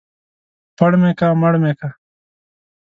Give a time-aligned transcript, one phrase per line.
[0.77, 1.89] پړ مې که، مړ مې که.